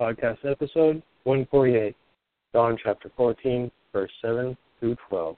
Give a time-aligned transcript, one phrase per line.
[0.00, 1.94] Podcast episode 148,
[2.54, 5.36] John chapter 14, verse 7 through 12.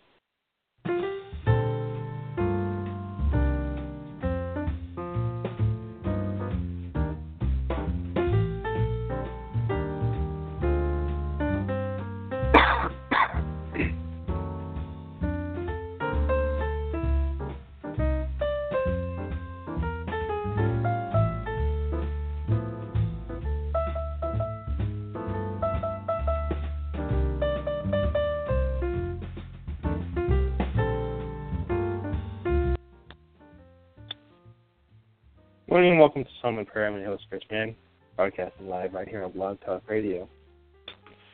[35.73, 36.89] Morning welcome to Psalm Prayer.
[36.89, 37.75] I'm your host, Chris Mann,
[38.15, 40.29] broadcasting live right here on Blog Talk Radio.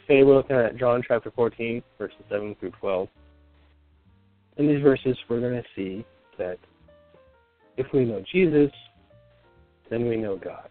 [0.06, 3.08] Today we're looking at John chapter 14, verses 7 through 12.
[4.58, 6.06] In these verses, we're going to see
[6.39, 6.56] that
[7.77, 8.70] if we know Jesus,
[9.91, 10.69] then we know God.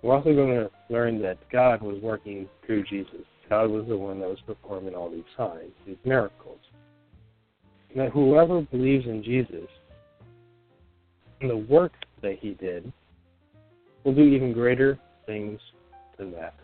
[0.00, 3.26] We're also going to learn that God was working through Jesus.
[3.50, 6.60] God was the one that was performing all these signs, these miracles.
[7.90, 9.68] And that whoever believes in Jesus
[11.42, 12.90] and the work that he did
[14.04, 15.60] will do even greater things
[16.18, 16.54] than that.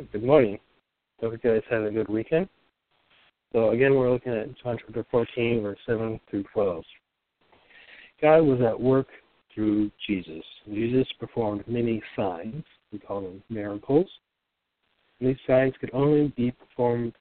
[0.00, 0.58] Right, good morning.
[1.20, 2.48] Hope you guys had a good weekend.
[3.52, 6.84] So again, we're looking at John chapter 14, verse 7 through 12.
[8.22, 9.08] God was at work
[9.54, 10.42] through Jesus.
[10.72, 12.64] Jesus performed many signs.
[12.92, 14.06] We call them miracles.
[15.20, 17.12] These signs could only be performed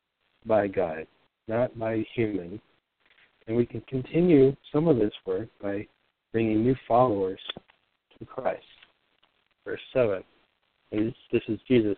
[0.45, 1.05] by God,
[1.49, 2.61] not by human.
[3.47, 5.85] And we can continue some of this work by
[6.31, 7.39] bringing new followers
[8.17, 8.63] to Christ.
[9.65, 10.23] Verse 7.
[10.93, 11.97] And this is Jesus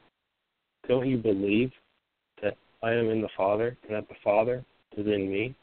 [0.87, 1.71] Don't you believe
[2.41, 4.63] that I am in the Father, and that the Father
[4.97, 5.55] is in me.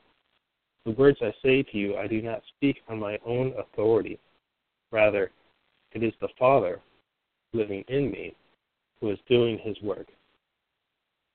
[0.85, 4.19] The words I say to you, I do not speak on my own authority.
[4.91, 5.31] Rather,
[5.93, 6.81] it is the Father
[7.53, 8.35] living in me
[9.01, 10.07] who is doing his work.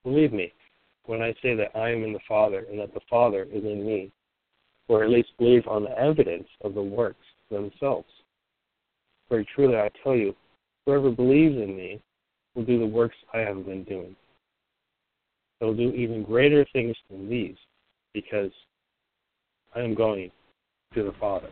[0.04, 0.52] Believe me
[1.06, 3.86] when I say that I am in the Father and that the Father is in
[3.86, 4.12] me,
[4.88, 8.08] or at least believe on the evidence of the works themselves.
[9.30, 10.36] Very truly I tell you,
[10.86, 12.02] whoever believes in me
[12.56, 14.16] will do the works I have been doing.
[15.60, 17.56] They will do even greater things than these,
[18.14, 18.52] because
[19.76, 20.32] I am going
[20.94, 21.50] to the Father.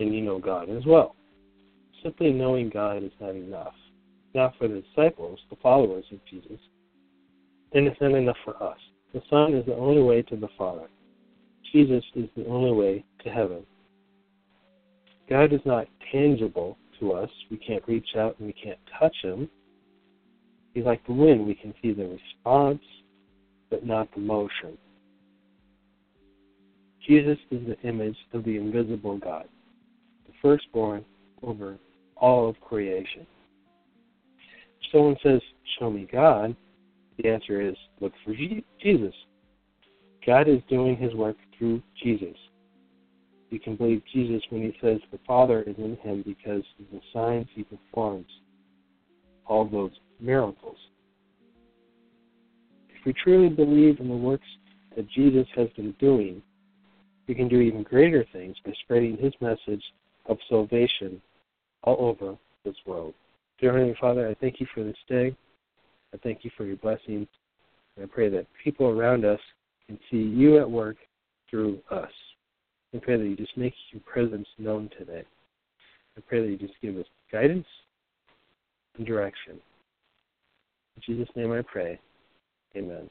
[0.00, 1.14] And you know God as well.
[2.02, 3.74] Simply knowing God is not enough.
[4.34, 6.58] Not for the disciples, the followers of Jesus.
[7.72, 8.78] And it's not enough for us.
[9.12, 10.88] The Son is the only way to the Father.
[11.72, 13.64] Jesus is the only way to heaven.
[15.28, 17.30] God is not tangible to us.
[17.50, 19.48] We can't reach out and we can't touch him.
[20.74, 21.46] He's like the wind.
[21.46, 22.82] We can see the response,
[23.68, 24.78] but not the motion.
[27.06, 29.48] Jesus is the image of the invisible God,
[30.42, 31.04] firstborn
[31.42, 31.78] over
[32.16, 33.26] all of creation.
[34.80, 35.40] If someone says,
[35.78, 36.54] Show me God,
[37.18, 39.14] the answer is, Look for Jesus.
[40.26, 42.36] God is doing his work through Jesus.
[43.50, 47.00] You can believe Jesus when he says the Father is in him because of the
[47.12, 48.28] signs he performs,
[49.46, 49.90] all those
[50.20, 50.76] miracles.
[52.90, 54.46] If we truly believe in the works
[54.94, 56.42] that Jesus has been doing,
[57.26, 59.82] we can do even greater things by spreading his message
[60.30, 61.20] of salvation
[61.82, 63.12] all over this world.
[63.60, 65.36] Dear Heavenly Father, I thank you for this day.
[66.14, 67.26] I thank you for your blessings.
[67.96, 69.40] And I pray that people around us
[69.86, 70.96] can see you at work
[71.50, 72.10] through us.
[72.94, 75.24] I pray that you just make your presence known today.
[76.16, 77.66] I pray that you just give us guidance
[78.96, 79.58] and direction.
[80.96, 81.98] In Jesus' name I pray.
[82.76, 83.10] Amen.